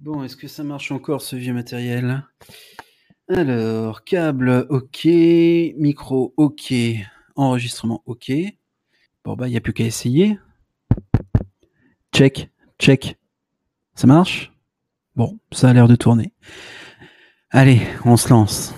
[0.00, 2.24] Bon, est-ce que ça marche encore ce vieux matériel?
[3.28, 5.04] Alors, câble, ok.
[5.04, 6.72] Micro, ok.
[7.36, 8.32] Enregistrement, ok.
[9.24, 10.38] Bon, bah, il n'y a plus qu'à essayer.
[12.14, 13.18] Check, check.
[13.94, 14.52] Ça marche?
[15.16, 16.32] Bon, ça a l'air de tourner.
[17.50, 18.74] Allez, on se lance.